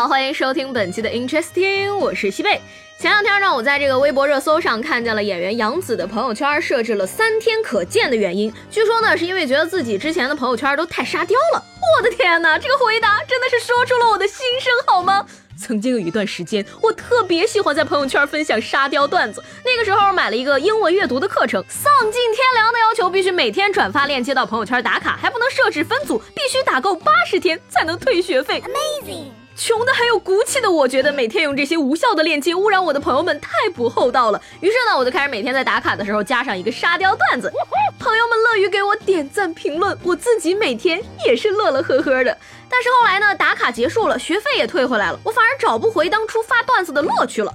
[0.00, 2.58] 好，欢迎收听本期的 Interesting，我是西贝。
[2.98, 8.50] 前两天呢，我在这个微博热搜上看见了演员杨紫的朋友圈设置了三天可见的原因。
[8.70, 11.62] 据说呢，是因为觉得自己之前的朋友圈都太沙雕了。
[11.98, 15.26] 我的天哪，这个回答真的是说出了我的心声，好吗？
[15.58, 19.44] 曾经有一段时间，我特别喜欢在朋友圈分享沙雕段子。
[19.66, 28.62] 那个时候买了一个英文阅读的课程，丧尽天良的要求，必须每天转发链接到朋友圈打卡，还不能设置分组，必须打够八十天才能退学费。
[28.62, 29.39] Amazing。
[29.60, 34.40] 穷的还有骨气的，我觉得每天用这些无效的链接污染我的朋友们太不厚道了。
[34.60, 37.52] 于是呢，我就开始每天在打卡的时候加上一个沙雕段子，
[37.98, 42.34] 朋友们乐于给我点赞评论，我自己每天也是乐乐呵呵的。
[42.70, 47.54] 但是后来呢，打卡结束了，学费也退回来了，我反而找不回当初发段子的乐趣了。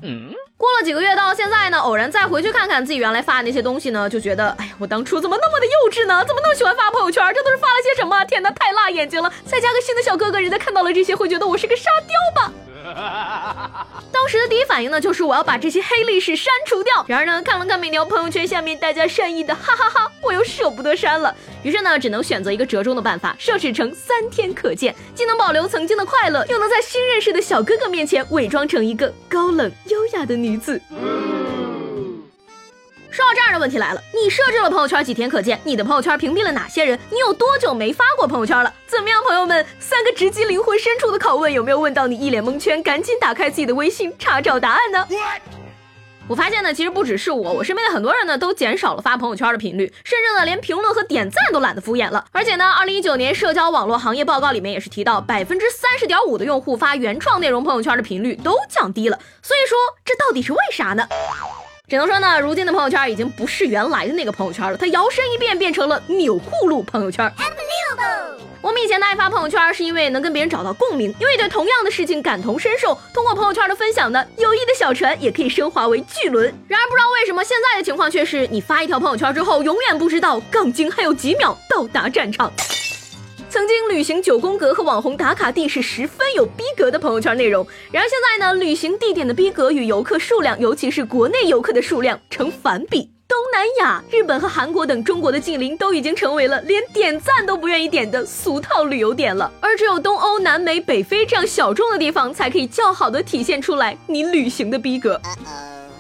[0.58, 6.24] 过了几个月，到现在呢，偶然再回去看看自己原来发的那些东西呢，就觉得，哎呀，我当初怎么那么的幼稚呢？
[6.26, 7.22] 怎么那么喜欢发朋友圈？
[7.34, 8.24] 这都是发了些什么？
[8.26, 9.32] 天哪，太辣眼睛了！
[9.46, 12.54] 再加个新的小哥哥，人家看到了这些会觉得我是个沙雕吧？
[14.12, 17.06] 当时的第一反应呢，就是我要把这些黑历史删除掉。
[17.08, 21.36] 然而呢，看了看每条朋友圈下面大家善意的哈哈哈，我又舍不得删了。
[21.64, 30.82] 于是呢，只能选择一个折中的办法，设置成三天可见，既能保留曾经的快乐，又能在新认识的小哥哥面前伪装成一个高冷优雅的女子。
[33.16, 35.58] 说到这儿的问题来了，你设置了朋友圈几天可见？
[35.64, 37.00] 你的朋友圈屏蔽了哪些人？
[37.10, 38.74] 你有多久没发过朋友圈了？
[38.88, 39.66] 怎么样，朋友们？
[39.80, 42.84] 三个直击灵魂深处的拷问有没有问到你一脸蒙圈？
[42.84, 45.08] 赶紧打开自己的微信查找答案呢？
[46.28, 52.26] 我发现呢，其实不只是我，我身边的很多人呢都减少了发朋友圈的频率，甚至呢连评论和点赞都懒得敷衍了。
[52.34, 59.18] 而且呢，二零一九年社交网络行业报告里面也是提到，百分之三十点五的用户发原创内容朋友圈的频率都降低了。
[59.42, 61.08] 所以说，这到底是为啥呢？
[61.88, 67.32] 只能说呢，如今的朋友圈已经不是原来的那个朋友圈了，它摇身一变变成了钮祜禄朋友圈。
[68.60, 72.98] 我们以前的爱发朋友圈，是因为能跟别人找到共鸣，因为对同样的事情感同身受。
[73.14, 76.52] 通过朋友圈的分享呢，友谊的小船也可以升华为巨轮。
[76.68, 82.52] 然而不知道为什么，现在的情况却是，你发一条朋友圈之后，永远不知道杠精还有几秒到达战场。
[83.56, 93.10] 曾经旅行九宫格和网红打卡地是十分有逼格的朋友圈内容，然而现在呢，旅行地点的逼格与游客数量，尤其是国内游客的数量成反比。
[93.30, 105.22] 东南亚、日本和韩国等中国的近邻都已经成为了连点赞都不愿意点的俗套旅游点了，而只有东欧、南美、北非这样小众的地方，才可以较好的体现出来你旅行的逼格。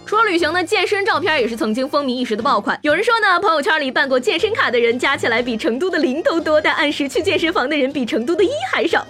[0.05, 2.77] 除了旅行呢，健身照片也是曾经风靡一时的爆款。
[2.83, 9.03] 有人说呢，朋友圈里办过健身卡的人加起来比成都的零都多，但按时去健身房的人比成都的一还少。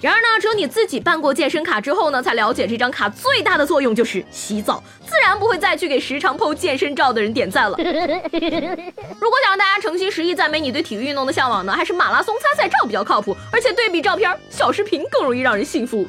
[0.00, 7.76] 然而呢，只有你自己办过健身卡之后呢，才了解这张卡最大的作用就是洗澡，自然不会再去给时常 PO 健身照的人点赞了。
[7.78, 16.06] 如果想让大家诚心实意赞美你对体育运动的向往呢，还是马拉松参赛照比较靠谱，而且对比照片，小视频更容易让人信服。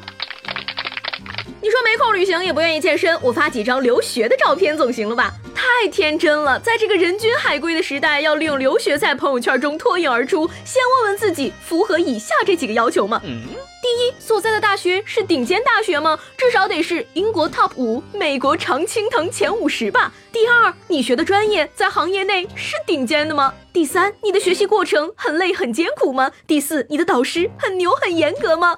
[1.60, 5.32] 你说没空旅行也不愿意健身，我发几张留学的照片总行了吧？
[5.54, 13.20] 太天真了，在这个人均海归的时代，要利用留学在朋友圈中脱颖而出，先问问自己符合以下这几个要求吗？
[13.22, 16.18] 第一，所在的大学是顶尖大学吗？
[16.36, 20.12] 至少得是英国 top 五、美国常青藤前五十吧。
[20.32, 23.52] 第二，你学的专业在行业内是顶尖的吗？
[23.72, 26.30] 第三，你的学习过程很累很艰苦吗？
[26.46, 28.76] 第四，你的导师很牛很严格吗？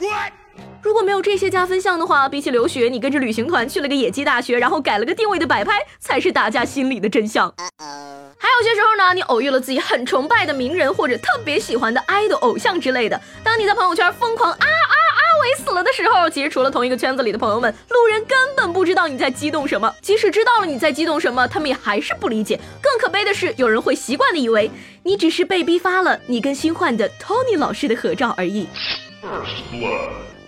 [0.83, 7.53] 如果没有这些加分项的话，比起留学，你跟着旅行团去了个野鸡大学，然后改了个定位的摆拍，才是大家心里的真相。
[8.37, 19.95] 还有些时候呢，你偶遇了自己很崇拜的名人或者特别喜欢的 idol 偶像之类的，当你在朋友圈疯狂啊啊啊伟死了的时候，其实除了同一个圈子里的朋友们，路人根本不知道你在激动什么。
[20.01, 22.59] 即使知道了你在激动什么，他们也还是不理解。
[22.83, 24.69] 更可悲的是，有人会习惯的以为
[25.05, 28.67] 你只是被逼发了你跟新换的 Tony 老师的合照而已。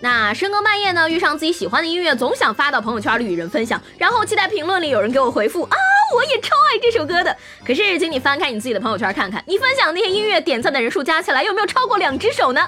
[0.05, 5.77] 那深更半夜呢，遇上自己喜欢的音乐，总想发到朋友圈里与人分享，然后期待评论里有人给我回复啊，
[6.15, 7.35] 我也超爱这首歌的。
[7.67, 12.61] 可是，请你翻开你自己的朋友圈看看，你分享那些音乐点赞的人数加起来有没有超过两只手呢？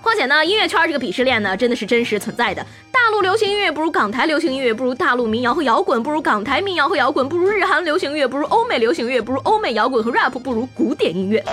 [0.00, 2.64] 况且呢，音乐圈这个鄙视链呢，真的是真实存在的。
[2.90, 11.44] 大陆流行音乐不如港台流行音乐，不如大陆民谣和摇滚，不如港台民谣和摇滚，不如日韩流行乐，不如欧美流行乐，不如欧美摇滚和 rap，不如古典音乐。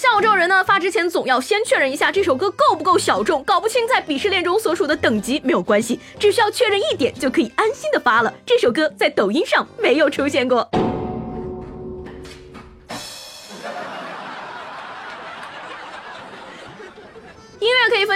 [0.00, 8.32] 像我这种人呢，发之前总要先确认一下这首歌够不够小众，搞不清在鄙视链中所属的等级没有关系，只需要确认一点就可以安心的发了。
[8.46, 10.66] 这首歌在抖音上没有出现过。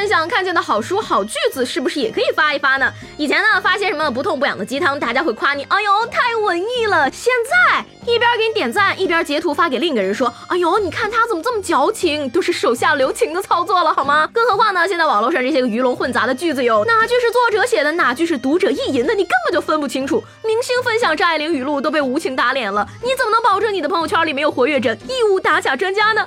[0.04, 2.92] 分享看见的好书、好句子，是不是也可以发一发呢？
[3.16, 7.10] 以前呢，发些什么不痛不痒的鸡汤，大家会夸你，哎呦，太文艺了。
[7.10, 14.28] 现在一边给你点赞，一边截图发给另一个人说，哎呦，你看他怎么这么矫情，都是手下留情的操作了，好吗？
[14.30, 20.22] 更何况呢，现在网络上这些个鱼龙混杂的句子有哪句是作者写的，哪句是读者意淫的，你根本就分不清楚。
[20.44, 26.26] 明星分享张爱玲语录都被无情打脸了，你怎么能保证你的朋友圈里没有活跃着义务打假专家呢？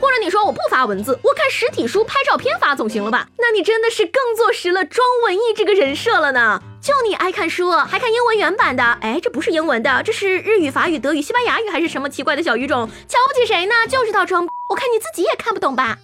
[0.00, 3.28] 或者你说我不发文字，我看实体书、拍照片发总行了吧？
[3.38, 6.62] 那你真的是更坐实了装文艺这个人设了呢。
[6.82, 8.82] 就你爱看书，还看英文原版的？
[9.00, 12.88] 哎，这不是英文的，这是日语、法语、德语、西班牙语还是什么奇怪的小语种？
[13.08, 13.74] 瞧不起谁呢？
[13.88, 14.46] 就知道装。
[14.68, 15.98] 我看你自己也看不懂吧。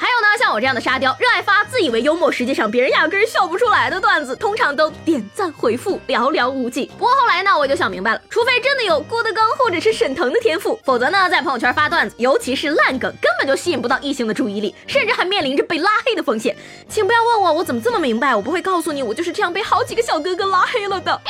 [0.00, 6.86] 还有呢，像我这样的沙雕，热爱发自以为幽默，实际上别人压根笑不出来的段子，通常都点赞回复寥寥无几。
[6.98, 16.56] 不过后来呢，我就想明白了，除非真的有郭德纲或者是沈腾的天赋，否则呢，在朋友圈发段子，尤其是烂梗，根本就吸引不到异性的注意力，甚至还面临着被拉黑的风险。
[16.88, 18.34] 请不要问我，我怎么这么明白？
[18.34, 21.20] 我不会告诉你，我就是这样被好几个小哥哥拉黑了的。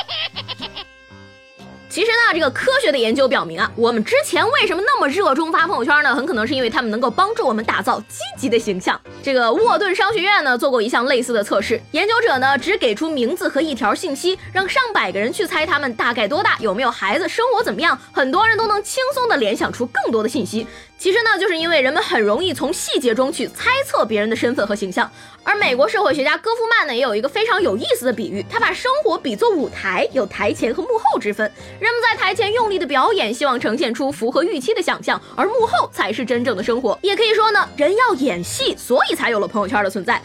[1.91, 6.15] 其实呢，这个科学的研究表明啊，我们之前为什么那么热衷发朋友圈呢？
[6.15, 8.99] 很可能是因为他们能够帮助我们打造积极的形象。
[9.25, 17.99] 这个沃顿商学院呢做过一项类似的测试，研究者呢只给出名字和一条信息，让上百个人去猜他们大概多大，有没有孩子，生活怎么样。
[18.13, 20.65] 很多人都能轻松的联想出更多的信息。
[21.01, 25.11] 其实呢，就是因为人们很容易从细节中去猜测别人的身份和形象。
[25.43, 31.51] 而美国社会学家戈夫曼呢，也有一个非常有意思的比喻，他把生活比作舞台，有台前和幕后之分。
[31.79, 36.99] 人们在台前用力的表演，希望呈现出符合预期的想象，而幕后才是真正的生活。
[37.01, 40.21] 也可以说呢，人要演戏，所以才有了朋友圈的存在。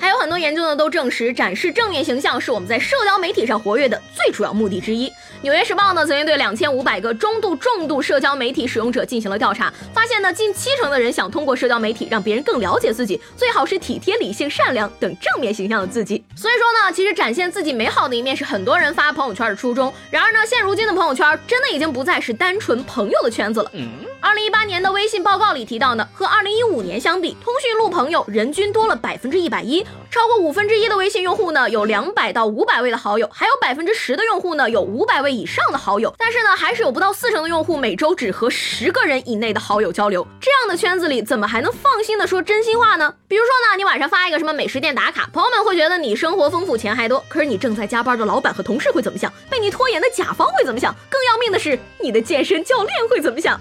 [0.00, 5.12] 还有很多研究呢，都证实展示正面形象是我们在社交媒体上活跃的最主要目的之一。
[5.42, 16.24] 纽约时报呢曾经对两千五百个中度、重度社交媒体使用者进行了调查，发现呢近七成的人想通过社交媒体让别人更了解自己，最好是体贴、理性、善良等正面形象的自己。
[16.34, 19.92] 所以说呢，其实展现自己美好的一面是很多人发朋友圈的初衷。
[20.10, 23.70] 然而呢，现如今的朋友圈真的已经不再是单纯朋友的圈子了。
[24.22, 29.84] 二零一八年的微信报告里提到呢，和二零一五年相比，通讯录朋友人均多了百分之一百一。
[30.10, 36.12] 超过五分之一的微信用户呢，有两百到五百位的好友，还有百分之十的用户呢，有五百位以上的好友。
[36.18, 40.26] 但是呢，还是有不到四成的用户每周只和十个人以内的好友交流。
[40.40, 43.14] 这样的圈子里，怎么还能放心的说真心话呢？
[43.28, 47.24] 比如说呢，你晚上发一个什么美食店打卡，朋友们会觉得你生活丰富，钱还多。
[47.28, 49.32] 可是你正在加班的老板和同事会怎么想？
[49.48, 50.92] 被你拖延的甲方会怎么想？
[51.08, 53.60] 更要命的是，你的健身教练会怎么想？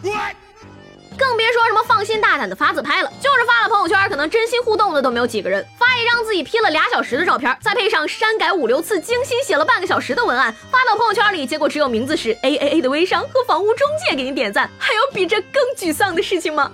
[1.17, 5.65] 更别说什么放心大胆的发自拍了，就是发了朋友圈，可能真心互动的都没有几个人。
[5.89, 16.71] 拍一张自己 P 了俩小时的照片，再配上删改五六次、精心写了半个小时的文案，发到朋友圈里，结果只有名字是 A A A 的微商和房屋中介给你点赞，还有比这更沮丧的事情吗？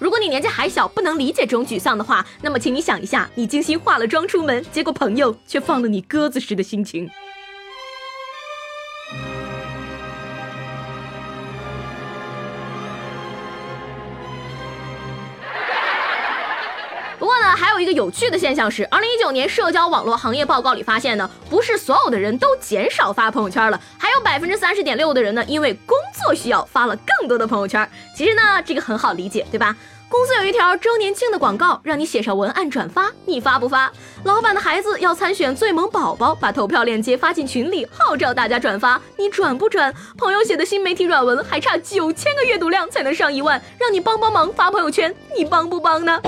[0.00, 7.08] 如果你年纪还小，不能理解这种沮丧的话，那么请你想一下，你精心化了妆出门，结果朋友却放了你鸽子时的心情。
[17.92, 27.88] 有趣的现象是，二零一九年社交网络行业报告里发现呢，不是所有的人都减少发朋友圈了，还有百分之三十点六的人呢，因为工作需要发了更多的朋友圈。
[28.16, 29.76] 其实呢，这个很好理解，对吧？
[30.08, 33.90] 公司有一条周年庆的广告，让你写上文案转发，你发不发？
[34.24, 39.92] 老板的孩子要参选最萌宝宝，把投票链接发进群里，号召大家转发，你转不转？
[40.18, 46.20] 朋友写的新媒体软文还差九千个阅读量才能上一万，让你帮帮忙发朋友圈，你帮不帮呢？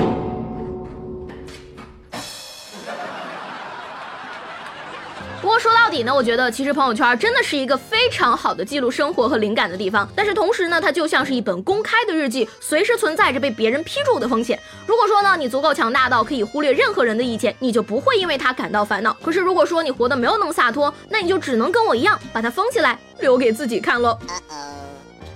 [5.55, 10.09] 过说到底呢，我觉得其实朋友圈真的是一个非常好的记录生活和灵感的地方。
[10.17, 14.59] 但是同时呢，它就像是一本公开的日记，随时存在着被别人批注的风险。
[14.85, 19.17] 如果说呢，你足够强大到可以忽略任何人的意见，你就不会因为它感到烦恼。
[19.23, 24.19] 可是如果说你活得没有那么洒脱，那你就只能跟我一样，把它封起来，留给自己看喽。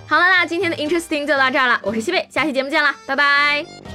[0.05, 3.88] 好了，那今天的 Interesting 就到这儿了，我是西贝，下期节目见啦，拜拜。